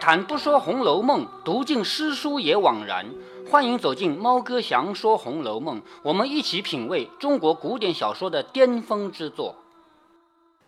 [0.00, 3.06] 谈不说《红楼梦》，读尽诗书也枉然。
[3.50, 9.56] 欢迎走进猫哥祥说《红楼梦》，我们一起品味中国古典小说的巅峰之作。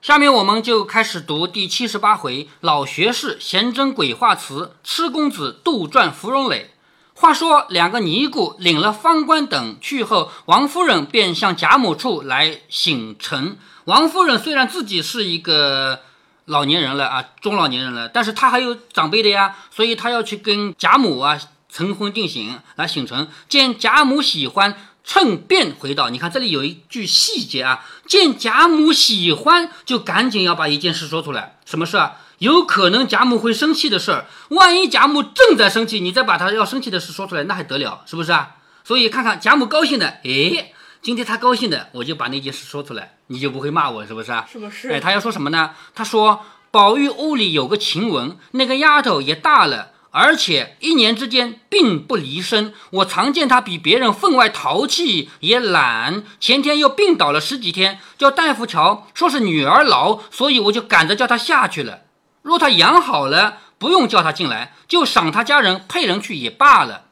[0.03, 6.71] 下面我们就开始读第七十八回：老学士闲征鬼话词，痴公子杜撰芙蓉蕾。
[7.15, 13.59] 话说两个尼姑领了方官等去后，王夫人便向贾母处来请陈。
[13.85, 16.01] 王夫人虽然自己是一个
[16.47, 21.39] 老年人了啊，中老年人了，但是他还有长辈的呀，所以他要去跟贾母啊
[21.73, 23.29] 成婚定亲来请陈。
[23.49, 31.59] 见贾母喜欢，趁便回到：“你看这里有一句细节啊，见贾母喜欢，就赶紧要把一件事说出来。
[31.65, 32.17] 什么事啊？
[32.39, 34.27] 有可能贾母会生气的事儿。
[34.49, 38.03] 万一贾母正在生气，你再把她要生气的事说出来，那还得了？
[38.07, 38.57] 是不是啊？
[38.83, 44.47] 所以看看贾母高兴的，诶，今天他高兴的，我就把那件事说出来，你就不会骂我，是不是啊？
[44.51, 44.91] 是不是？
[44.91, 45.75] 哎，他要说什么呢？
[45.95, 52.75] 他说宝玉屋里有个晴雯，那个丫头也大了，而且一年之间并不离身。
[52.91, 56.23] 我常见她比别人分外淘气，也懒。
[56.39, 62.03] 前天又病倒了十几天，叫大夫瞧，说是女儿痨，所以我就赶着叫她下去了。
[62.43, 67.07] 若她养好了，不用叫她进来，就赏她家人配人去也罢了。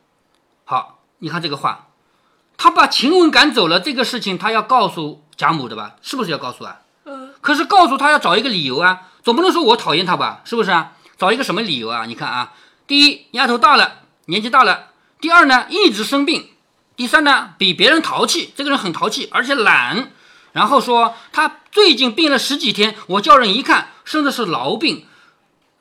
[0.64, 1.87] 好，你看这个话。
[2.58, 5.94] 他把晴雯赶走了，这个事情他要告诉贾母的吧？
[6.02, 6.80] 是不是要告诉啊？
[7.04, 10.42] 嗯，可是告诉他要找一个理由啊，总不能说我讨厌他吧？
[10.44, 10.92] 是不是啊？
[11.16, 12.04] 找一个什么理由啊？
[12.04, 12.52] 你看啊，
[12.86, 16.42] 第一，丫头大了，年纪大了；第二呢，一直生病；
[16.96, 20.10] 第三呢，比别人淘气，这个人很淘气，而且懒。
[20.52, 25.06] 然后说他最近病了十几天，我叫人一看，生的是痨病。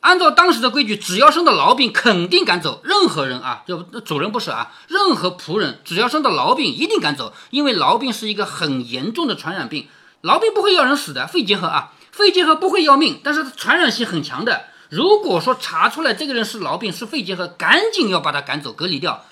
[0.08, 2.80] 按照当时的规矩，只要生的痨病，肯定赶走。
[2.86, 9.90] 任何人啊，就主人不是啊，任何仆人只要生的痨病，一定赶走，因为痨病是一个很严重的传染病。
[10.22, 14.62] 痨病不会要人死的，肺结核啊，肺结核不会要命，但是传染性很强的。
[14.90, 19.26] 如果说查出来这个人是痨病，是肺结核，赶紧要把他赶走，隔离掉。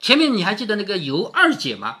[0.00, 1.96] 前面你还记得那个尤二姐吗？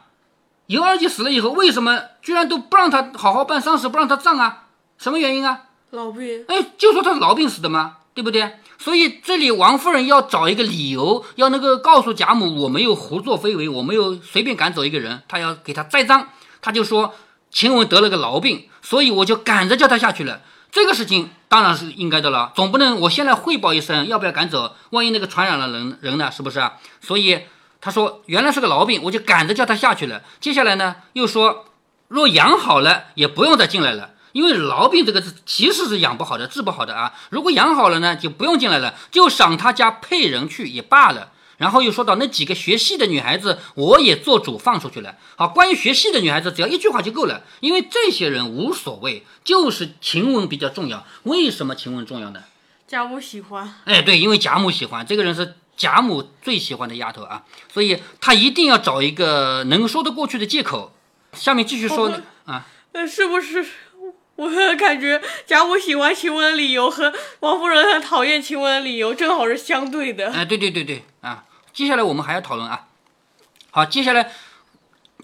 [0.68, 4.68] 尤二姐死了以后，为什么居然都不让她好好办丧事，不让她葬啊？
[4.96, 5.64] 什么原因啊？
[5.92, 6.46] 痨病。
[6.48, 7.98] 哎，就说她是痨病死的吗？
[8.14, 8.58] 对不对？
[8.78, 16.28] 所以这里王夫人要找一个理由，要那个告诉贾母，我没有胡作非为，我没有随便赶走一个人，她要给他栽赃。
[16.60, 17.14] 她就说
[17.50, 20.42] 晴雯得了个痨病，所以我就赶着叫她下去了。
[20.70, 24.74] 这个事情当然是应该的了，总不能我先来汇报一声，要不要赶走？
[24.90, 26.30] 万一那个传染了人人呢？
[26.30, 26.74] 是不是啊？
[27.00, 27.40] 所以
[27.80, 30.22] 她说原来是个痨病，我就赶着叫她下去了。
[30.40, 31.66] 接下来呢，又说
[32.08, 34.10] 若养好了，也不用再进来了。
[34.32, 37.14] 因为痨病这个是其实是养不好的，治不好的啊。
[37.30, 41.30] 如果养好了呢，就不用进来了，就赏他家配人去也罢了。
[41.58, 45.14] 然后又说到那几个学戏的女孩子，我也做主放出去了。
[45.36, 51.06] 好，关于学戏的女孩子，只要一句话就够了，因为这些人无所谓，就是晴雯比较重要。
[51.22, 52.42] 为什么晴雯重要呢？
[52.88, 53.74] 贾母喜欢。
[53.84, 60.92] 哎，对，因为贾母喜欢这个人是贾母最喜欢的丫头啊，所以她一定要找一个能说得过去的借口。
[61.34, 62.10] 下面继续说
[62.44, 63.64] 啊，那是不是？
[64.36, 70.32] 我感觉贾母喜欢晴雯的理由和王夫人很讨厌晴雯的理由正好是相对的。
[70.32, 71.44] 哎，对对对对啊！
[71.72, 72.86] 接下来我们还要讨论啊。
[73.70, 74.32] 好，接下来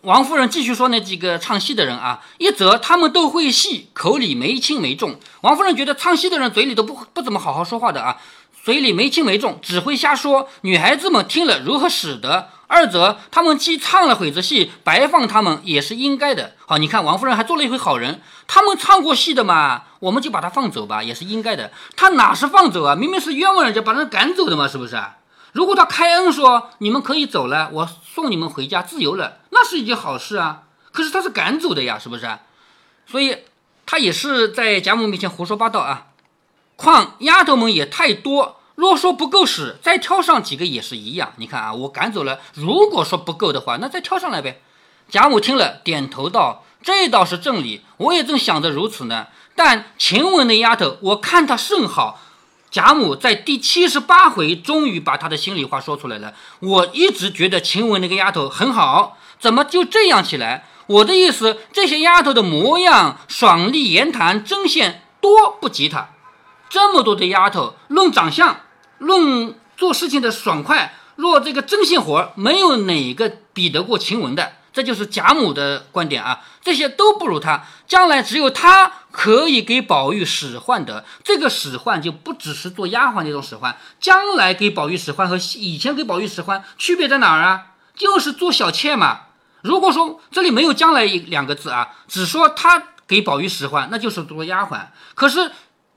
[0.03, 5.19] 王夫人继续说那几个唱戏的人啊，一则他们都会戏，口里没轻没重。
[5.41, 8.21] 王夫人觉得唱戏的人嘴里都不不怎么好好说话的啊，
[8.63, 10.49] 嘴里没轻没重，只会瞎说。
[10.61, 12.51] 女孩子们听了如何使得？
[12.69, 16.53] 二则他们既唱了会子戏，白放他们也是应该的。
[16.67, 21.73] 好，你看王夫人还做了一回好人，他们唱过戏的嘛，我们就把他放走吧，也是应该的。
[21.97, 22.95] 他哪是放走啊？
[22.95, 25.03] 明明是冤枉人家把人赶走的嘛，是不是？
[25.53, 30.65] 如果他开恩说你们可以走了，我送你们回家自由了，那是一件好事啊。
[30.93, 32.31] 可是他是赶走的呀，是不是？
[33.07, 33.39] 所以
[33.87, 36.09] 他也是在贾母面前胡说八道啊。
[36.77, 38.58] 况丫头们也太多。
[38.79, 41.33] 若说不够使，再挑上几个也是一样。
[41.35, 42.39] 你看啊，我赶走了。
[42.55, 44.63] 如果说不够的话，那再挑上来呗。
[45.11, 49.27] 贾母听了，点头道：“这倒是正理，我也正想着如此呢。
[49.57, 52.21] 但晴雯那丫头，我看她甚好。”
[52.71, 56.35] 贾母在第七十八回终于把她的心里话说出来了。
[56.61, 60.69] 我一直觉得晴雯那个丫头很好，怎么就这样起来？
[60.87, 66.11] 我的意思，这些丫头的模样、爽利言谈、针线多不及她。
[66.71, 68.61] 这么多的丫头，论长相。
[68.99, 76.41] 论做事情的爽快，若这个针线活没有哪个比得过晴雯的，这就是贾母的观点啊。
[76.61, 81.05] 这些都不如她，将来只有她可以给宝玉使唤的。
[81.25, 87.67] 这个使唤就不只是做丫鬟那种使唤，将来给宝玉使唤和以前给宝玉使唤区别在哪儿啊？
[87.97, 89.23] 就是做小妾嘛。
[89.63, 94.87] 如果说这里没有“将来”两个字啊，只说她给宝玉使唤，那就是做丫鬟。
[95.15, 95.51] 可是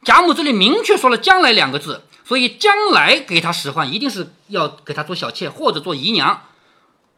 [0.03, 2.05] 贾母这里明确说了“将来”两个字。
[2.31, 6.43] 所以将来给他使唤，一定是要给他做小妾或者做姨娘。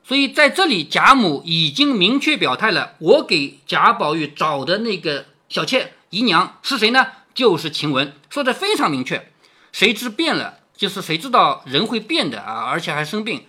[0.04, 7.06] 所以在这里，贾母已经明确表态了，我给贾宝玉找的那个小妾姨娘是谁呢？
[7.36, 9.32] 就是晴雯，说的非常明确。
[9.72, 13.46] 谁知变了，就是谁知道人会变的啊，而且还生病。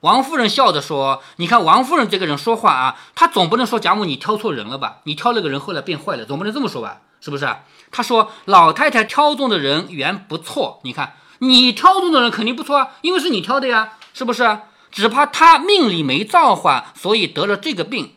[0.00, 4.98] 王夫人笑着说：“你看王夫人这个人说话啊，她总不能说贾母你挑错人了吧？
[5.04, 7.00] 你挑了个人后来变坏了，总不能这么说吧？
[7.22, 7.48] 是不是？”
[7.90, 14.60] 她说：“老太太挑中的人缘不错，你看你挑中的人肯定不错啊，因为是你挑的呀，是不是？
[14.90, 18.14] 只怕他命里没造化，所以得了这个病。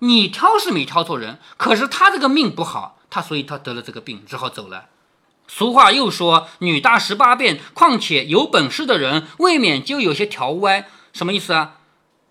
[0.00, 4.86] 你挑是没挑错人，可是他这个命不好，他所以他得了这个病，只好走了。
[5.46, 11.76] 俗话又说‘女大十八变’，况且有本事的人未免就有些条歪。”什么意思啊？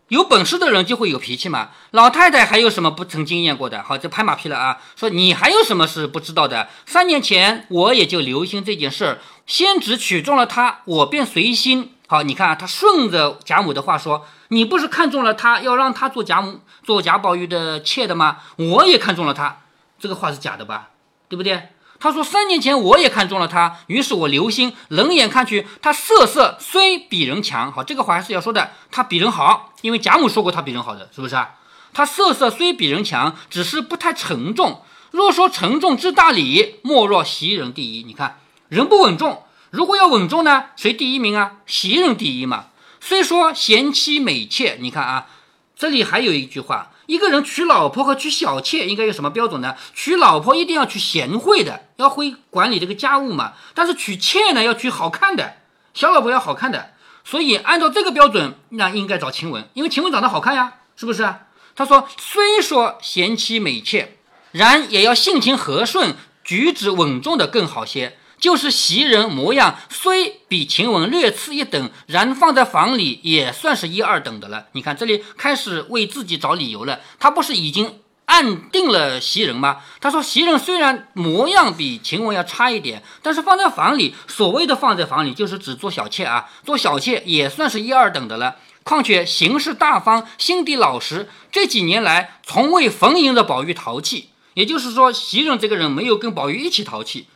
[0.09, 1.69] 有本事的人就会有脾气嘛。
[1.91, 3.81] 老太太还有什么不曾经验过的？
[3.81, 4.79] 好，这拍马屁了啊！
[4.95, 6.67] 说你还有什么是不知道的？
[6.85, 11.94] 三年前我也就留心这件事儿，先只取中了他，我便随心。
[12.07, 18.38] 好，你看啊，他顺着贾母的话说，你不是看中了他，要让他做贾母、做贾宝玉的妾的吗？
[18.57, 19.62] 我也看中了他，
[20.00, 20.89] 这个话是假的吧？
[21.27, 21.69] 对不对？
[22.00, 31.56] 他说：“三年前我也看中了他，于是我留心，冷眼看去，他色色虽比人强，好，这个话还是要说的，他比人好，因为贾母说过他比人好的，是不是啊？
[31.92, 34.81] 他色色虽比人强，只是不太沉重。
[35.12, 38.04] 若说沉重之大礼，莫若袭人第一。
[38.04, 41.57] 你看，人不稳重，如果要稳重呢，谁第一名啊？
[41.66, 42.68] 袭人第一嘛。
[43.01, 45.28] 虽说贤妻美妾，你看啊，
[45.75, 49.75] 这里还有一句话。”一个人娶老婆和娶小妾应该有什么标准呢？
[49.95, 53.53] 娶老婆一定要娶贤惠的，要会管理这个家务嘛。
[53.73, 55.56] 但是娶妾呢，要娶好看的，
[55.95, 56.91] 小老婆要好看的。
[57.25, 61.33] 所以按照这个标准，那应该找晴雯，因为晴雯长得好看呀，是不是？
[61.75, 64.19] 他说，虽说贤妻美妾，
[64.51, 68.19] 然也要性情和顺，举止稳重的更好些。
[68.39, 74.68] 就是袭人模样，虽比晴雯略次一等，然放在房里也算是一二等的了。
[74.71, 79.80] 你看这里开始为自己找理由了，他不是已经暗定了袭人吗？
[80.00, 88.56] 他说袭人虽然模样比晴雯要差一点，但是放在房里，所谓的放在房里就是指做小妾啊，做小妾也算是一二等的了。
[88.83, 97.27] 况且行事大方，心地老实，这几年来从未逢迎着宝玉淘气，也就是说袭人这个人没有跟宝玉一起淘气。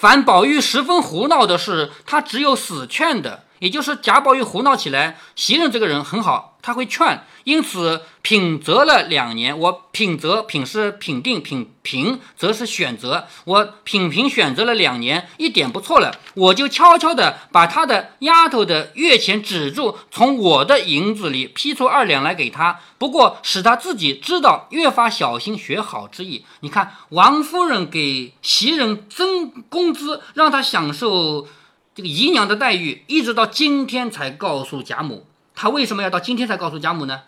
[0.00, 7.22] 凡宝玉十分胡闹的事，他只有死劝的，也就是贾宝玉胡闹起来，袭人这个人很好，他会劝。
[7.44, 13.26] 因此品择了两年，我品择品是品定，品评则是选择。
[13.44, 22.80] 我品评选择了两年，一点不错了，我就悄悄的把他的丫头的月钱止住，从我的银子里批出二两来给他。
[22.98, 26.44] 不过使他自己知道，越发小心学好之意。
[26.60, 31.48] 你看，王夫人给袭人增工资，让他享受
[31.94, 35.24] 这个姨娘的待遇，一直到今天才告诉贾母。
[35.60, 37.22] 他为什么要到今天才告诉贾母呢？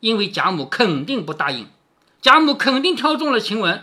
[0.00, 1.68] 因为贾母肯定不答应，
[2.20, 3.80] 贾母肯定挑中了晴雯，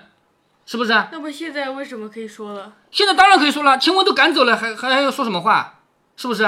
[0.65, 0.91] 是不是？
[0.91, 2.73] 那不现在为什么可以说了？
[2.91, 5.79] 现在当然可以说了，晴雯都赶走了，还还还要说什么话？
[6.17, 6.43] 是不是？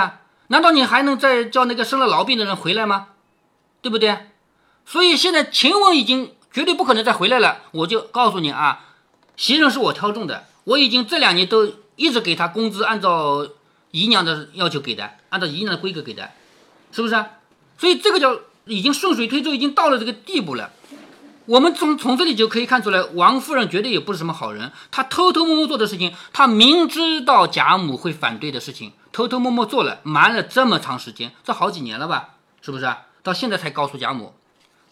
[0.48, 3.08] 难道你还能再叫那个生了痨病的人回来吗？
[3.82, 4.32] 对不对？
[4.86, 7.62] 所以现在晴雯已经绝对不可能再回来了。
[7.72, 8.88] 我就告诉你啊，
[9.38, 13.48] 袭人是我挑中的，我已经这两年都一直给她工资，按照
[13.91, 16.32] 姨娘的要求给的，按照姨娘的规格给的，
[16.91, 17.15] 是不是？
[17.77, 18.39] 所以这个叫。
[18.67, 20.72] 已经顺水推舟，已经到了这个地步了。
[21.46, 24.72] 我们从从这里就可以看出来，王夫人绝对也不是什么好人。
[24.89, 32.29] 她偷偷摸摸做的事情，她明知道贾母会反对的事情，偷偷摸摸做了，瞒了这么长时间，这好几年了吧？
[32.60, 32.91] 是不是？
[33.22, 34.34] 到现在才告诉贾母，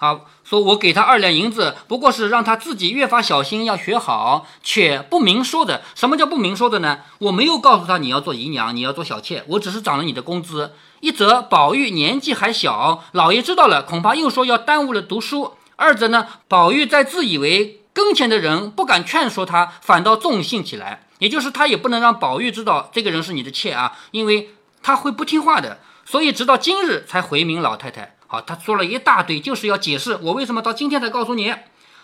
[0.03, 5.81] 啊说我给他二两银子，不过是让他自己越发小心，要学好，且不明说的。
[5.95, 6.99] 什么叫不明说的呢？
[7.19, 10.73] 我没有告诉他你要做姨娘，你要做小妾，我只是涨了你的工资。
[10.99, 21.07] 一则宝玉年纪还小，老爷知道了，恐怕又说要耽误了读书；二则呢，宝玉在自以为跟前的人不敢劝说他，反倒纵性起来。
[21.19, 24.49] 也就是他也不能让宝玉知道这个人是你的妾啊，因为
[24.81, 25.79] 他会不听话的。
[26.05, 28.17] 所以直到今日才回明老太太。
[28.33, 31.53] 好，他说了一大堆，就是要解释我为什么到今天才告诉你。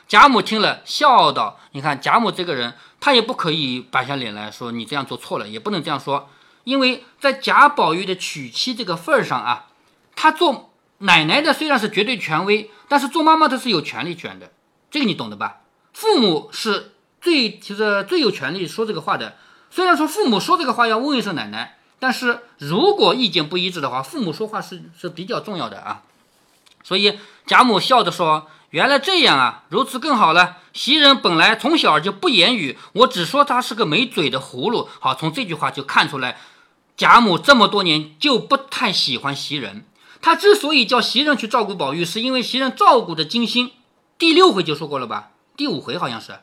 [0.07, 6.29] 贾母听了，笑道：“你看贾母这个人，他也不可以板下脸来说你这样做错了，也不能这样说。”
[6.65, 9.69] 因为在贾宝玉的娶妻这个份儿上啊，
[10.15, 14.51] 他做奶奶的虽然是绝对权威，但是做妈妈的是有权利权的，
[14.91, 15.61] 这个你懂的吧？
[15.93, 19.35] 父母是最其实最有权利说这个话的。
[19.71, 26.03] 虽然说父母说这个话要问一声奶奶，但是如果意见不一致的话，父母说话是是比较重要的啊。
[26.89, 30.57] 所以贾母笑着说：“原来这样啊，如此更好了。
[30.73, 34.89] 袭人本来从小就不言语，我只说他是个没嘴的葫芦。
[34.99, 36.39] 好，从这句话就看出来。”
[36.97, 39.85] 贾母这么多年就不太喜欢袭人。
[40.19, 43.71] 她之所以叫袭人去照顾宝玉，是因为袭人照顾的精心。
[44.17, 45.29] 第六回就说过了吧？
[45.55, 46.39] 第五回好像是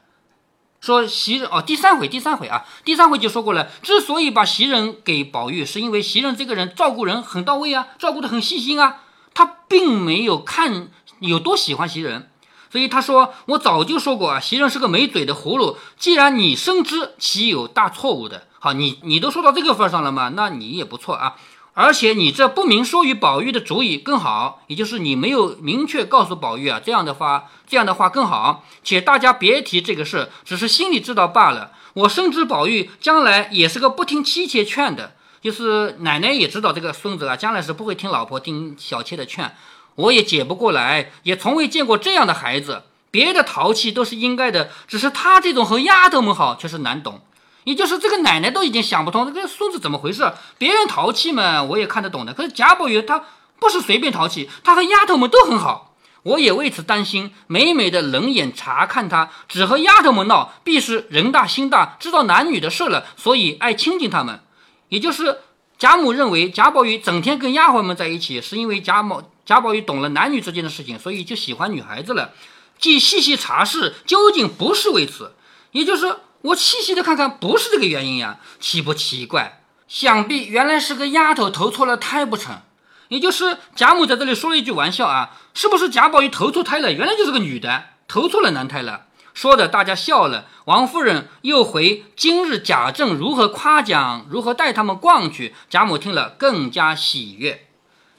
[0.81, 3.69] 说袭人哦，第三回第三回啊，第三回就说过了。
[3.83, 9.03] 之所以把袭人给宝玉，是因为袭人这个人照顾人很到位啊，照顾的很细心啊。
[9.37, 10.89] 他并没有看
[11.21, 12.31] 有多喜欢袭人。
[12.69, 15.77] 所以他说：“我早就说过啊，袭人是个没嘴的葫芦。
[15.99, 18.49] 既然你深知，其有大错误的？
[18.59, 21.37] 好，你你都说到这个份上了嘛，那你也不错啊。
[21.75, 28.65] 而且你这不明说与宝玉的主意更好，也就是你没有明确告诉宝玉啊，这样的话，这样的话更好。
[28.83, 31.73] 且大家别提这个事，只是心里知道罢了。
[31.95, 39.55] 我深知宝玉将来也是个不听妻妾劝的，就是奶奶也知道这个孙子啊，将来是不会听老婆听小妾的劝。”
[39.97, 42.83] 我也解不过来，也从未见过这样的孩子。
[43.11, 47.23] 别的淘气都是应该的，只是他这种和丫头们好却是难懂。
[47.65, 50.35] 也就是这个奶奶都已经想不通这个孙子怎么回事。
[50.59, 52.35] 别人淘气嘛，我也看得懂的。
[52.35, 53.25] 可是贾宝玉他
[53.59, 55.95] 不是随便淘气，他和丫头们都很好。
[56.25, 64.41] 我也为此担心，每每的冷眼查看他，只和丫头们闹，必是人大心大，知道男女的事了，所以爱亲近他们。
[64.89, 65.39] 也就是
[65.79, 69.23] 贾母认为贾宝玉整天跟丫鬟们在一起，是因为贾母。
[69.45, 72.33] 贾宝玉懂了男女之间的事情，所以就喜欢女孩子了。
[72.79, 75.35] 既细细查视，究竟不是为此，
[75.71, 79.63] 也就是我细细的看看，不是这个原因呀，奇不奇怪？
[79.87, 82.61] 想必原来是个丫头投错了胎不成？
[83.09, 86.93] 也就是贾母在这里说了一句玩笑啊，是不是贾宝玉投错胎了？
[86.93, 89.06] 原来就是个女的，投错了男胎了。
[89.37, 90.47] 说的大家笑了。
[90.65, 95.55] 王夫人又回今日贾政如何夸奖，如何带他们逛去。
[95.69, 97.69] 贾母听了更加喜悦。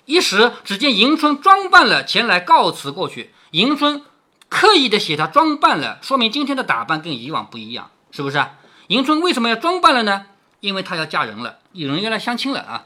[0.06, 3.32] 一时，只见迎春装扮了前来告辞过去。
[3.52, 4.04] 迎春
[4.48, 8.46] 刻意的写她装扮了，说明今天的打扮跟以往不一样，是不是？
[8.90, 10.28] 迎春为什么要装扮了呢？
[10.60, 12.86] 因为她要嫁人了，有人要来相亲了啊！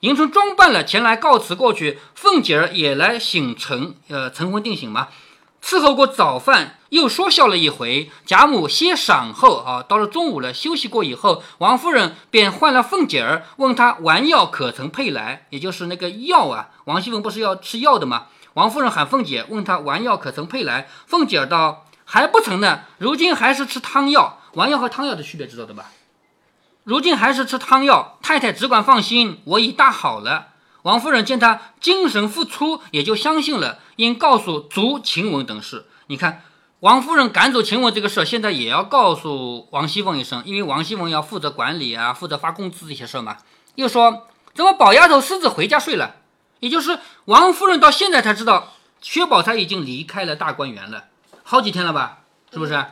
[0.00, 5.08] 迎春装扮了前来告辞过去，凤姐儿也来醒晨，呃，晨昏定省嘛。
[5.66, 8.08] 伺候过早饭，又说笑了一回。
[8.24, 16.68] 贾母歇晌后，啊，到了中午了，休息过以后，王夫人便唤了凤姐儿，问她丸药可曾配来，也就是那个药啊。
[16.84, 18.26] 王熙凤不是要吃药的吗？
[18.54, 20.86] 王夫人喊凤姐，问她丸药可曾配来。
[21.04, 24.38] 凤姐儿道：“还不曾呢，如今还是吃汤药。
[24.52, 25.86] 丸药和汤药的区别知道的吧？
[26.84, 28.20] 如今还是吃汤药。
[28.22, 30.50] 太太只管放心，我已大好了。”
[30.86, 35.86] 王夫人见他精神复出，也就相信了，应告诉足晴雯等事。
[36.06, 36.44] 你看，
[36.78, 43.38] 王夫人赶走晴雯这个事儿，现在也要告诉王熙凤一声，因为王熙凤要负责管理啊，负责发工资这些事儿嘛。
[43.74, 46.14] 又说怎么宝丫头私自回家睡了？
[46.60, 51.06] 也就是王夫人到现在才知道，薛宝钗已经离开了大观园了，
[51.42, 52.18] 好几天了吧？
[52.52, 52.86] 是不是？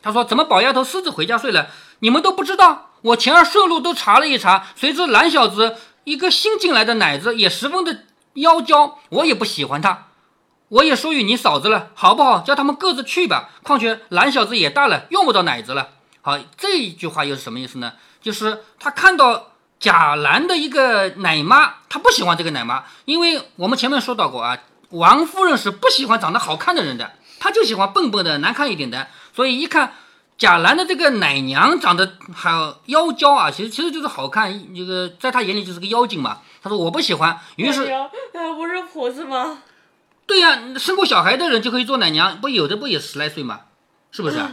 [0.00, 1.70] 她说怎么宝丫头私自回家睡了？
[1.98, 2.90] 你们都不知道？
[3.02, 5.76] 我前儿顺路都查了一查，谁知懒小子。
[6.06, 10.06] 一个新进来的奶子也十分的妖娇，我也不喜欢他，
[10.68, 12.38] 我也说与你嫂子了，好不好？
[12.42, 13.50] 叫他们各自去吧。
[13.64, 15.88] 况且懒小子也大了，用不着奶子了。
[16.22, 17.94] 好，这一句话又是什么意思呢？
[18.22, 19.48] 就是他看到
[19.80, 24.56] 贾兰的一个奶妈，他不喜欢这个奶妈，因为我们前面说到过啊，
[24.90, 29.94] 王夫人是不喜欢长得好看的人的，她就喜欢笨笨的、难看一点的，所以一看。
[30.38, 36.40] 贾兰的这个奶娘长得好妖娇啊，其实其实就是好看，这个在他眼里就是个妖精嘛。
[36.62, 37.86] 他说我不喜欢，于是
[38.34, 39.62] 那 不是婆子吗？
[40.26, 43.60] 对呀，生过小孩的人就可以做奶娘，不有的不也十来岁吗？
[44.10, 44.44] 是不是？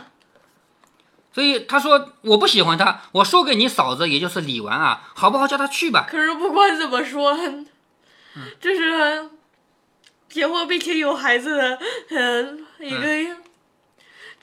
[1.33, 6.05] 所以他说我不喜欢他，我说给你嫂子，也就是李纨啊，好不好叫他去吧？
[6.09, 7.37] 可是不管怎么说，
[8.61, 9.29] 这是
[10.29, 13.43] 结婚并且有孩子的，嗯，一个。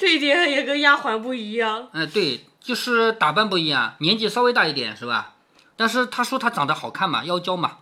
[0.01, 1.91] 这一点也跟丫鬟不一样。
[1.93, 5.35] 嗯，对，就是打扮不一样，年纪稍微大一点是吧？
[5.77, 7.73] 但是他说他长得好看嘛，妖娇嘛。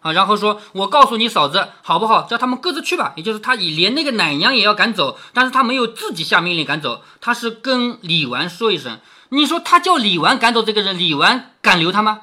[0.00, 2.22] 啊，然后说我告诉你嫂子好不好？
[2.24, 3.12] 叫他们各自去吧。
[3.14, 8.98] 也就是他以连那个奶娘也要赶走，但是他没有自己下命令赶走，他是跟李纨说一声。
[9.28, 12.22] 你说他叫李纨赶走这个人，李纨敢留他吗？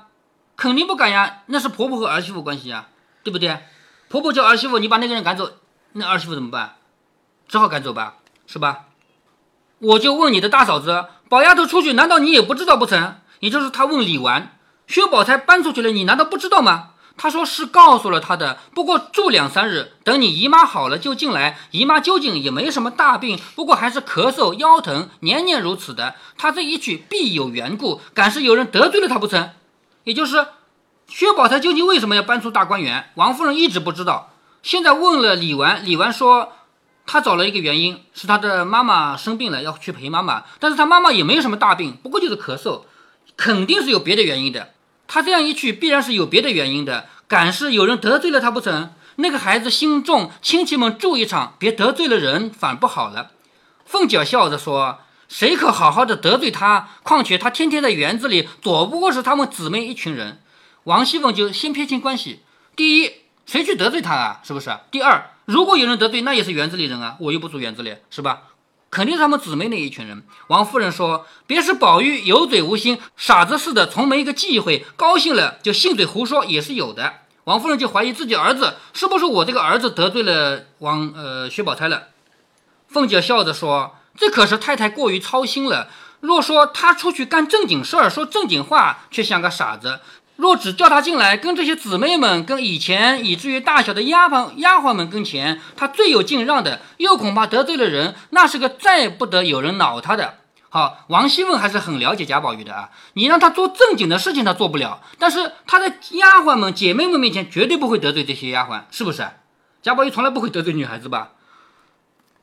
[0.58, 2.88] 肯定不敢呀，那是婆婆和儿媳妇关系呀，
[3.24, 3.60] 对不对？
[4.10, 5.54] 婆婆叫儿媳妇，你把那个人赶走，
[5.94, 6.76] 那儿媳妇怎么办？
[7.48, 8.16] 只好赶走吧。
[8.54, 8.82] 是吧？
[9.80, 13.16] 我就问你的大嫂子，宝丫头出去，难道你也不知道不成？
[13.40, 14.50] 也就是他问李纨，
[14.86, 16.90] 薛宝钗搬出去了，你难道不知道吗？
[17.18, 21.58] 他说是告诉了他的，不过住两三日，等你姨妈好了就进来。
[21.72, 26.14] 姨妈究竟也没什么大病，不过还是咳嗽、腰疼，年年如此的。
[26.38, 29.50] 他这一去必有缘故，敢是有人得罪了他不成？
[30.04, 30.46] 也就是
[31.08, 33.10] 薛宝钗究竟为什么要搬出大观园？
[33.16, 34.30] 王夫人一直不知道，
[34.62, 36.54] 现在问了李纨，李纨说。
[37.06, 40.44] 他找了一个原因，是他的妈妈生病了，要去陪妈妈。
[40.60, 42.84] 但是他妈妈也没有什么大病，不过就是咳嗽，
[43.36, 44.74] 肯定是有别的原因的。
[45.08, 48.94] 他这样一去，必然是有别的原因的，敢是有人得罪了他不成？
[49.18, 53.32] 那个孩子心重，亲戚们住一场，别得罪了人，反不好了。
[53.86, 56.90] 凤姐笑着说：“谁可好好的得罪他？
[57.04, 60.42] 况且他天天在园子里，躲不过是他们姊妹一群人。”
[60.86, 62.40] 王熙凤就先撇清关系。
[62.76, 63.12] 第一，
[63.46, 64.42] 谁去得罪他啊？
[64.44, 64.76] 是不是？
[64.90, 68.44] 第二，如果有人得罪，那也是园子里人啊，我又不住园子里，是吧？
[68.90, 70.24] 肯定是他们姊妹那一群人。
[70.48, 77.14] 王夫人说：“别是宝玉有嘴无心，傻子似的，从没一个忌讳，高兴了就信嘴胡说，也是有的。”
[77.46, 82.10] 王夫人就怀疑自己儿子是不是我这个儿子得罪了王呃薛宝钗了。
[82.88, 85.90] 凤姐笑着说：“这可是太太过于操心了。
[86.20, 90.00] 若说他出去干正经事儿，说正经话，却像个傻子；
[90.36, 102.90] 若只叫他进来，跟这些姊妹们，跟以前以至于大小的丫鬟丫鬟们跟前，他最有敬让的，又恐怕得罪了人，那是个再不得有人恼他的。”好，王熙凤还是很了解贾宝玉的啊。
[103.14, 109.28] 你让他做正经的事情，他做不了；但是他在丫鬟们、姐妹们面前，绝对不会得罪这些丫鬟，是不是？
[109.84, 111.34] 贾宝玉从来不会得罪女孩子吧？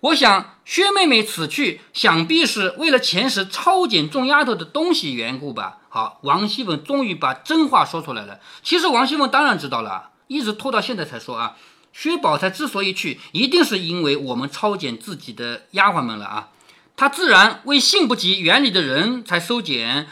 [0.01, 5.79] 我想薛妹妹此去，想必是为了前时抄检众丫头的东西缘故吧。
[5.91, 8.41] 好，王熙凤终于把真话说出来了。
[8.63, 11.57] 其实王熙凤当然知道了，一直拖到现在才说啊。
[11.93, 16.49] 薛宝钗之所以去，一定是因为我们抄检自己的丫鬟们了啊。
[16.97, 20.07] 他自然为信不及园里的人才收减，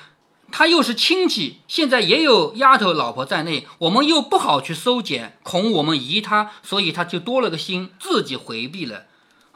[0.50, 9.04] 他又是亲戚，现在也有丫头老婆在内，我们又不好去收检，恐我们疑他，所以他就多了个心，自己回避了。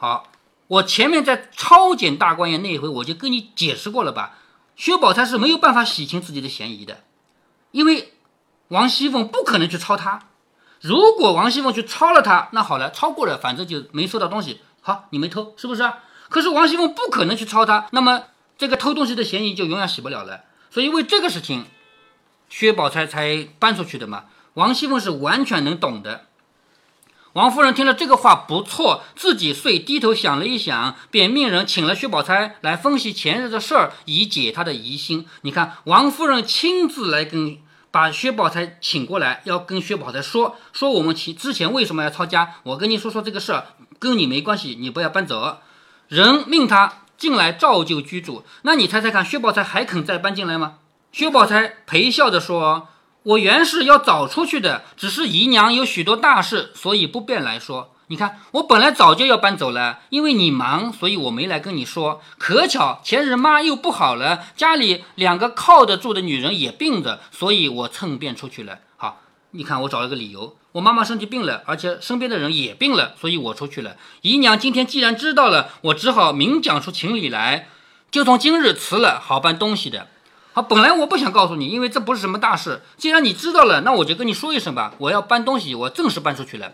[0.03, 0.27] 好，
[0.67, 4.35] 我前面在抄检大观园那一回，我就跟你解释过了吧？
[4.75, 7.05] 薛宝钗是没有办法洗清自己的嫌疑的，
[7.71, 8.13] 因为
[8.67, 10.23] 王熙凤不可能去抄他。
[10.81, 14.59] 如果王熙凤去抄了他，那好了，抄过了，反正就没收到东西。
[14.81, 15.89] 好，你没偷，是不是？
[16.27, 18.23] 可是王熙凤不可能去抄他，那么
[18.57, 20.43] 这个偷东西的嫌疑就永远洗不了了。
[20.69, 21.63] 所以为这个事情，
[22.49, 24.25] 薛宝钗才搬出去的嘛。
[24.55, 26.25] 王熙凤是完全能懂的。
[27.33, 35.25] 王夫人听了这个话不错，自己遂低头想了一想，便命人请了薛宝钗来分析前日的事儿，以解她的疑心。
[35.41, 37.57] 你看，王夫人亲自来跟
[37.89, 42.57] 把薛宝钗请过来，要跟薛宝钗说说我们其之前为什么要抄家。
[42.61, 43.65] 我跟你说说这个事儿，
[43.97, 45.57] 跟你没关系，你不要搬走。
[46.07, 50.75] 人命他进来照旧居住，那你猜猜看，薛宝钗还肯再搬进来吗？
[51.11, 52.89] 薛宝钗陪笑着说
[53.23, 57.89] ：“我原是要早出去的，只是姨娘有许多大事，所以不便来说。
[58.07, 62.21] 你看，我本来早就要搬走了，因为你忙，所以我没来跟你说。
[62.37, 68.79] 可巧前日妈又不好了，家里两个靠得住的女人也病着，所以我趁便出去了。
[68.97, 73.95] 好，你看我找了个理由。”我妈妈身体病了，而且身边的人也病了，所以我出去了。
[74.21, 77.69] 姨娘今天既然知道了，我只好明讲出情理来，
[78.11, 80.07] 就从今日辞了，好搬东西的。
[80.55, 82.83] 好，本来我不想告诉你，因为这不是什么大事。
[82.95, 84.93] 既然你知道了，那我就跟你说一声吧。
[84.99, 86.73] 我要搬东西，我正式搬出去了。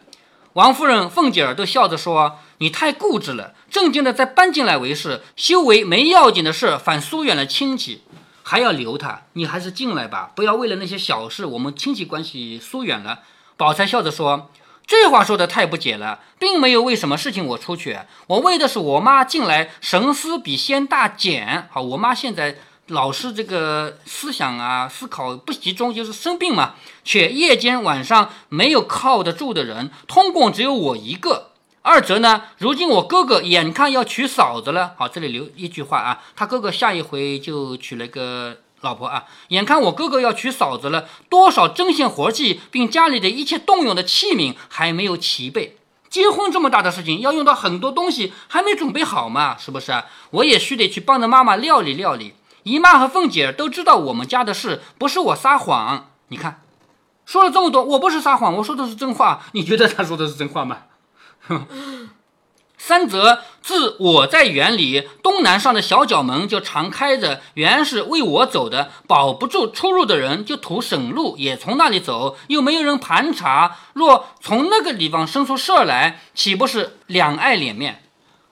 [0.52, 8.02] 王夫人、凤姐儿都笑着说：“你太固执了，正经的再搬进来为是，修为没要紧的事，反疏远了亲戚，
[8.44, 9.22] 还要留他。
[9.34, 13.20] 你还是进来吧，不要为了那些小事，我们亲戚关系疏远了。”
[13.56, 14.50] 宝钗笑着说
[14.86, 21.70] ：“这话说的太不解了，并没有为什么事情我出去，我为的是我妈进来神思比先大减。
[21.72, 22.58] 好，我妈现在
[22.90, 31.52] 老是这个思想啊思考不集中，就是生病嘛，却夜间晚上没有靠得住的人，通共只有我一个。
[31.82, 45.76] 二则呢，如今我哥哥眼看要娶嫂子了，好，这里留一句话啊，他哥哥下一回就娶了个。”老婆啊，眼看我哥哥要娶嫂子了，多少针线活计，并家里的一切动用的器皿还没有齐备。
[46.10, 50.02] 结婚这么大的事情，要用到很多东西，还没准备好嘛，是不是？
[50.30, 52.36] 我也须得去帮着妈妈料理料理。
[52.64, 56.12] 姨妈和凤姐都知道我们家的事，不是我撒谎。
[56.28, 56.62] 你看，
[57.26, 59.44] 说了这么多，我不是撒谎，我说的是真话。
[59.54, 60.78] 你觉得他说的是真话吗？
[62.82, 73.76] 三则自我在园里东南上的小角门就常开着，原是为我走的，保不住出入的人就图省路，也从那里走，又没有人盘查。
[73.94, 78.04] 若从那个地方生出事儿来，岂不是两碍脸面？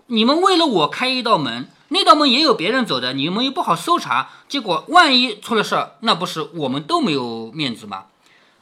[0.08, 8.06] 你们为了我开一道门，那道门也有别人走的，你们又不好搜查，结果万一出了事儿，那不是我们都没有面子吗？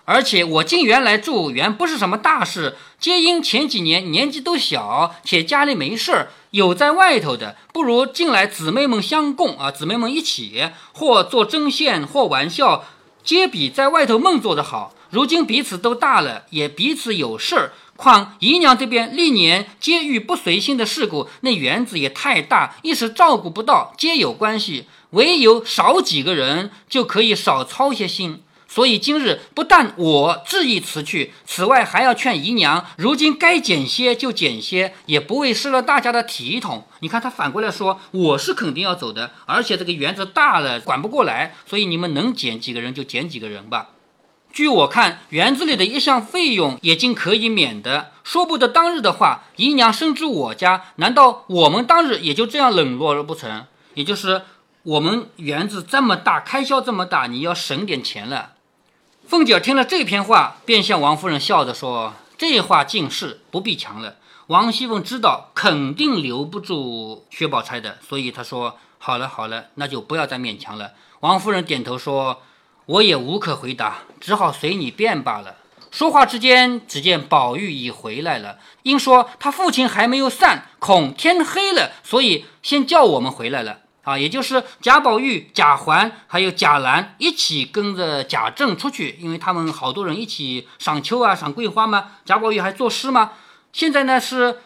[0.08, 12.86] 而且我进园来住，原不是什么大事，皆因前几年年纪都小，且家里没事儿，有在外头的，不如进来姊妹们相共啊，姊妹们一起，或做针线，或玩笑，
[13.24, 14.94] 皆比在外头梦做的好。
[15.10, 28.42] 如今彼此都大了，也彼此有事儿，况姨娘这边历年皆遇不随心的事故，那园子也太大，一时照顾不到，皆有关系，唯有少几个人就可以少操些心。
[28.68, 36.86] 所以今日不但我执意辞去，此外还要劝姨娘，如今该减些就减些，也不为失了大家的体统。
[37.00, 43.92] 你看他反过来说，我是肯定要走的，而且这个园子大了，管不过来，所以你们能减几个人就减几个人吧。
[44.56, 48.14] 据我看，园子里的一项费用也尽可以免的。
[48.24, 53.66] 说不得当日的话，姨娘深知我家，难道我们当日也就这样冷落了不成？
[53.96, 54.44] 也就是
[54.84, 58.54] 我们园子这么大，开销这么大，你要省点钱了。
[59.28, 64.16] 凤姐听了这篇话，便向王夫人笑着说：“这话尽是，不必强了。”
[64.48, 72.42] 王熙凤知道肯定留不住薛宝钗的，所以她说：“好了好了，那就不要再勉强了。”王夫人点头说。
[72.86, 75.56] 我也无可回答，只好随你便罢了。
[75.90, 78.60] 说话之间，只见宝玉已回来了。
[78.84, 83.80] 因说他父亲还没有散，恐天黑了，所以先叫我们回来了。
[84.04, 92.12] 啊，也就是贾宝玉、贾环还有贾兰一起跟着贾政出去，因为他们好多人一起赏秋啊、赏桂花嘛。
[92.24, 93.32] 贾宝玉还作诗嘛。
[93.74, 94.60] 现在呢是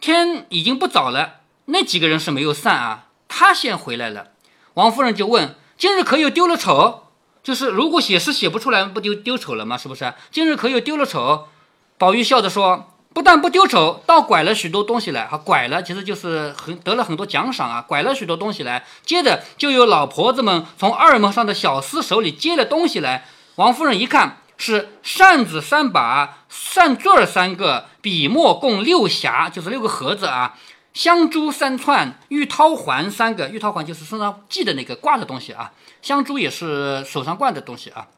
[0.00, 4.32] 天已经不早了，那几个人是没有散啊，他先回来了。
[4.74, 7.01] 王夫人就问：今日可有丢了丑？
[7.42, 9.76] 就是如果写诗写不出来，不丢丢丑了吗？
[9.76, 10.14] 是不是？
[10.30, 11.48] 今日可有丢了丑？
[11.98, 15.26] 宝玉笑着说：“不但不丢丑，倒拐了许多东西来。
[15.26, 18.84] 哈，拐了其实就是很得了很多奖赏啊，拐了许多东西来。
[19.04, 23.26] 接着就有老婆子们从二门上的小厮手里接了东西来。
[23.56, 30.54] 王夫人一看，是扇子三把，扇坠三个，笔墨共六匣，就是六个盒子啊。”
[30.94, 38.08] 香珠三串，玉绦环三个，玉绦环就是身上系的那个挂的东西啊，香珠也是手上挂的东西啊。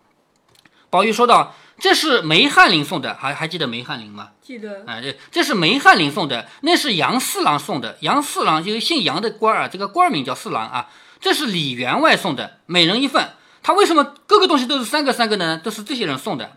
[0.90, 4.30] 宝玉说道：“这是梅翰林送的，还还记得梅翰林吗？
[4.40, 4.84] 记得。
[4.86, 7.96] 哎，这这是梅翰林送的，那是杨四郎送的。
[8.00, 10.88] 杨四郎就是姓杨的官儿啊，这个官名叫四郎啊。
[11.20, 13.30] 这是李员外送的，每人一份。
[13.62, 15.58] 他为什么各个东西都是三个三个呢？
[15.58, 16.56] 都是这些人送的。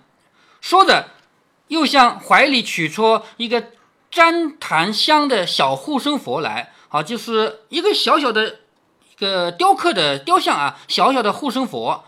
[0.61, 1.09] 说着，
[1.67, 3.67] 又向怀里取出一个。
[4.17, 8.61] 旃檀香的小护身佛来，啊，就是一个小小的
[9.11, 12.03] 一个雕刻的雕像啊，小小的护身佛，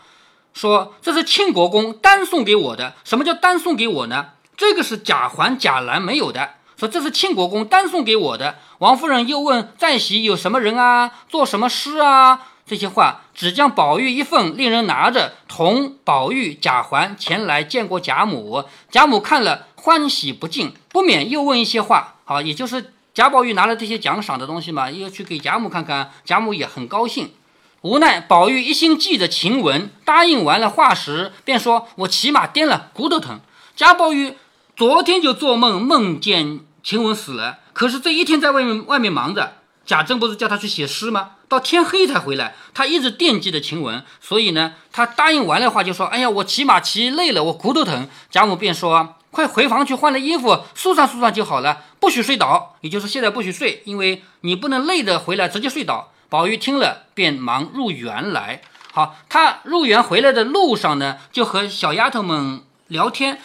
[0.52, 2.94] 说这是庆国公单送给我的。
[3.04, 4.30] 什么叫单送给我呢？
[4.56, 6.54] 这个是贾环、贾兰没有的。
[6.76, 8.56] 说这是庆国公单送给我的。
[8.78, 12.48] 王夫人又问在席有什么人啊，做什么诗啊？
[12.66, 18.64] 这些话只将宝玉一份，令人拿着，同宝玉、贾环前来见过贾母。
[18.90, 19.68] 贾母看了。
[19.76, 22.16] 欢喜不尽，不免又问一些话。
[22.26, 27.32] 好，也就是贾宝玉拿了这些奖赏的东西嘛，又去给贾母看看，贾母也很高兴。
[27.80, 33.40] 无奈宝玉一心记着晴雯，答应完了话时，便说：“我骑马颠了，骨头疼。”
[33.74, 34.34] 贾宝玉
[34.76, 39.54] 昨天就做梦，梦见晴雯死了，可是这一天在外面外面忙着。
[39.86, 41.30] 贾政不是叫他去写诗吗？
[41.50, 49.16] 到天黑才回来，他一直惦记着晴雯，所以呢，他答应完了话就说：“哎呀，我骑马骑累了，我骨头疼。”贾母便说。
[49.32, 52.74] 快回房去换了衣服，梳上梳上就好了，不许睡倒。
[52.80, 56.12] 也就是现在不许睡，因为你不能累的回来直接睡倒。
[56.28, 58.60] 宝玉听了，便忙入园来。
[58.92, 63.40] 好，他入园回来的路上呢，就和小丫头们聊天，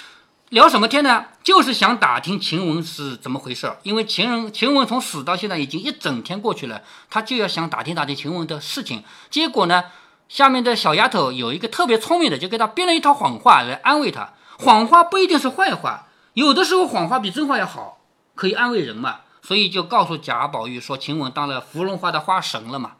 [0.55, 1.25] 聊什么天呢？
[1.43, 3.75] 就是想打听晴雯是怎么回事。
[3.83, 9.03] 因为晴人晴雯从死到现在已经一整天过去了，他就要想打听打听晴雯的事情。
[9.29, 9.83] 结果呢，
[10.29, 14.29] 下面的小丫头有一个特别聪明的，就给他编了一套谎话来安慰他。
[14.57, 17.97] 谎话不一定是坏话，有的时候谎话比真话要好，
[18.33, 19.17] 可以安慰人嘛。
[19.41, 22.93] 所以就告诉贾宝玉说，晴雯当了芙蓉花的花神了嘛。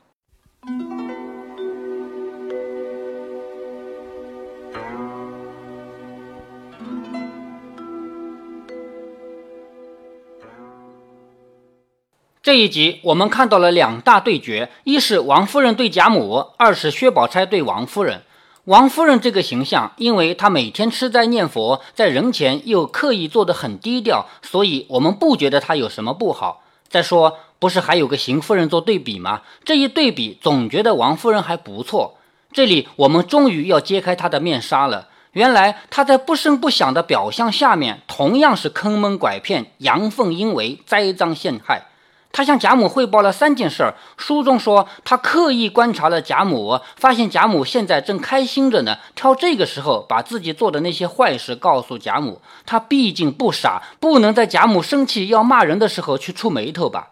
[12.46, 18.22] 这一集我们看到了两大对决，一是王夫人对贾母，二是薛宝钗对王夫人。
[18.66, 26.62] 王夫人这个形象，因为她每天吃斋念佛，在人前又刻意做得很低调，所以我们不觉得她有什么不好。
[26.88, 29.42] 再说，不是还有个邢夫人做对比吗？
[29.64, 32.20] 这一对比，总觉得王夫人还不错。
[32.54, 35.08] 这里我们终于要揭开她的面纱了。
[35.32, 41.88] 原来她在不声不响的表象下面，同样是坑蒙拐骗、阳奉阴违、栽赃陷害。
[42.36, 43.96] 他向贾母汇报了三件事儿。
[44.18, 52.42] 书中说，他刻意观察了贾母，发现贾母现在正开心着呢，挑这个时候把自己做的那些坏事告诉贾母。
[52.66, 57.12] 他毕竟不傻，不能在贾母生气要骂人的时候去触眉头吧。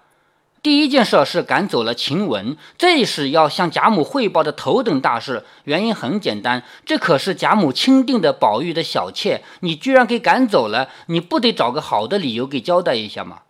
[0.61, 5.45] 第一件事是赶走了晴雯，这是要向贾母汇报的头等大事。
[5.63, 13.42] 原因很简单，这可是贾母钦定的宝玉的小妾，你居然给赶走了，你不得找个好的理由给交代一下吗？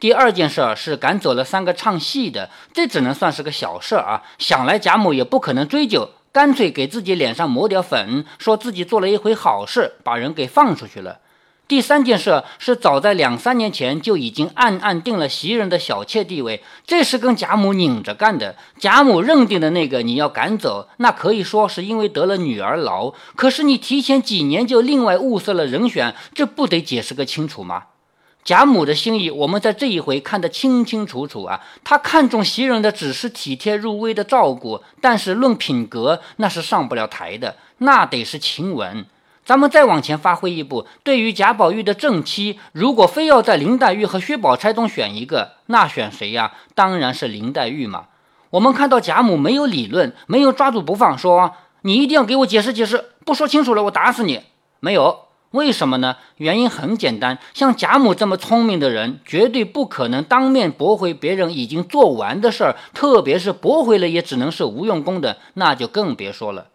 [0.00, 4.22] 第二件事是赶走了三个唱戏的，这只能算是个小事儿啊。
[4.38, 11.18] 想来贾母也不可能追究，干脆给自己脸上抹点粉，说自己做了一回好事，把人给放出去了。
[11.68, 18.56] 第三件事是早在两三年前就已经暗暗定了袭人的小妾地位，这是跟贾母拧着干的。
[18.78, 23.14] 贾母认定的那个你要赶走，那可以说是因为得了女儿痨。
[23.36, 27.82] 可是你提前几年就另外物色了人选，这不得解释个清楚吗？
[28.42, 31.60] 贾母的心意，我们在这一回看得清清楚楚啊。
[31.84, 39.04] 她看中袭人的只是体贴入微的照顾，但是论品格，那是上不了台的，那得是晴雯。
[39.44, 46.52] 咱们再往前发挥一步，对于贾宝玉的正妻，如果非要在林黛玉和薛宝钗中选一个，那选谁呀？
[46.74, 48.06] 当然是林黛玉嘛。
[48.50, 54.42] 我们看到贾母没有理论，没有抓住不放，说你一定要给我解释解释，不说清楚了我打死你。
[54.80, 56.16] 没有，为什么呢？
[56.36, 66.68] 原因很简单，像贾母这么聪明的人，绝对不可能当面驳回别人已经做完的事儿，特别是驳回了也只能是无用功的，那就更别说了。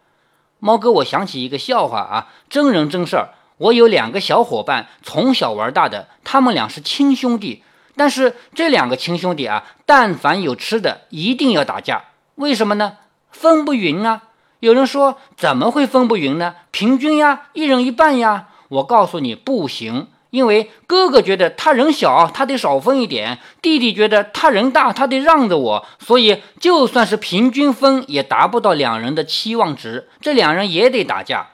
[0.58, 3.30] 猫哥，我想起一个笑话啊，真人真事儿。
[3.56, 7.62] 我有两个小伙伴，从小玩大的，他们俩是亲兄弟。
[7.96, 12.04] 但是这两个亲兄弟啊，但凡有吃的，一定要打架。
[12.34, 12.98] 为什么呢？
[13.30, 14.24] 分不匀啊。
[14.60, 16.56] 有人说，怎么会分不匀呢？
[16.70, 18.48] 平均呀，一人一半呀。
[18.68, 20.08] 我告诉你，不行。
[20.30, 25.86] 因为哥哥觉得他人小，他得少分一点；弟弟觉得他人大，他得让着我。
[25.98, 30.08] 所以就算是平均分，也达不到两人的期望值。
[30.20, 31.46] 这两人也得打架。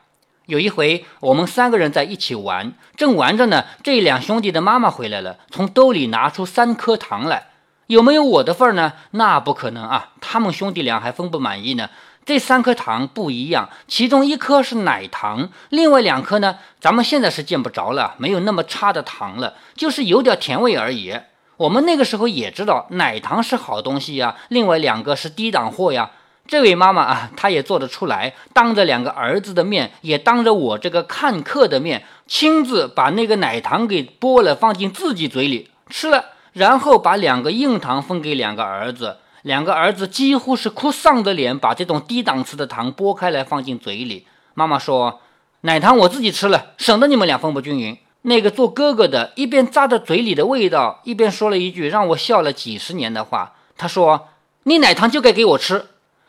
[0.46, 7.48] 有一回，我们三个人在一起玩，正玩着呢，这两兄弟的妈妈回来了，从兜里拿出三颗糖来。
[7.87, 8.94] 有没有我的份儿呢？
[9.12, 10.12] 那不可能啊！
[10.20, 11.90] 他们兄弟俩还分不满意呢。
[12.25, 21.14] 这三颗糖不一样，其中一颗是奶糖，另外两颗呢，咱们现在是见不着了，没有那么差的糖了，就是有点甜味而已。
[21.57, 26.11] 我们那个时候也知道奶糖是好东西呀，另外两个是低档货呀。
[26.49, 39.18] 这位妈妈啊，她也做得出来，当着两个儿子的面，也当着我这个看客的面，亲自把那个奶糖给剥了，放进自己嘴里吃了，然后把两个硬糖分给两个儿子。
[39.42, 44.27] 两个儿子几乎是哭丧着脸，把这种低档次的糖剥开来放进嘴里。
[44.55, 45.21] 妈妈说
[45.62, 54.29] ：“奶糖我自己吃了，省得你们俩分不均匀。”那个做哥哥的一边咂着嘴里的味道，一边说了一句让我笑了几十年的话：“他说
[54.62, 55.87] 你奶糖就该给我吃。”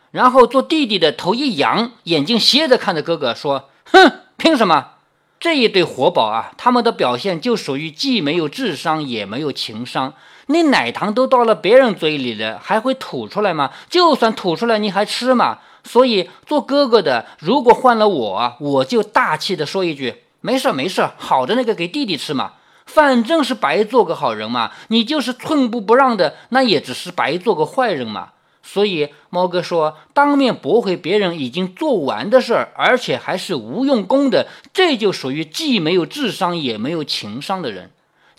[0.10, 4.92] 然后做弟弟的头一扬，眼睛斜着看着哥哥说：“哼，凭什么？”
[5.40, 10.14] 这一对活宝啊，他们的表现就属于既没有智商也没有情商。
[10.48, 13.72] 你奶糖都到了别人嘴里了，还会吐出来吗？
[13.90, 15.60] 就算吐出来，你还吃吗？
[15.84, 22.54] 所以做哥哥的，如果换了我，我就大气的说一句：没事没事，好的那个给弟弟吃嘛，
[22.86, 24.72] 反正是白做个好人嘛。
[24.88, 28.30] 你就是寸步不让的，那也只是白做个坏人嘛。
[28.66, 37.92] 所以猫哥说，当面驳回别人已经做完的事儿，而且还是无用功的，这就属于既没有智商也没有情商的人。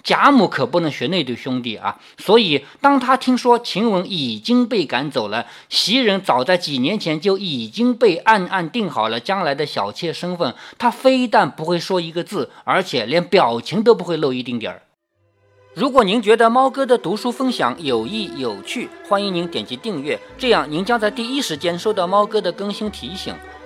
[0.04, 1.98] 贾母可不能学那对兄弟啊！
[2.18, 14.82] 所以，当他听说晴雯已经被赶走了，袭人早在几年前就已经被暗暗定好了将来的小妾身份，他非但不会说一个字，而且连表情都不会露一丁点儿。
[15.72, 23.34] 如果您觉得猫哥的读书分享有益有趣，欢迎您点击订阅，这样您将在第一时间收到猫哥的更新提醒。